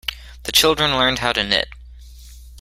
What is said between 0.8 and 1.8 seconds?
learned how to knit.